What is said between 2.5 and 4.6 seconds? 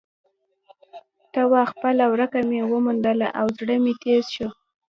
وموندله او زړه مې تیز شو.